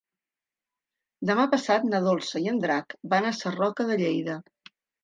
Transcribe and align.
Demà 1.31 1.45
passat 1.53 1.85
na 1.91 2.01
Dolça 2.09 2.43
i 2.47 2.51
en 2.55 2.59
Drac 2.67 2.99
van 3.15 3.29
a 3.35 3.39
Sarroca 3.45 3.91
de 3.93 4.01
Lleida. 4.05 4.43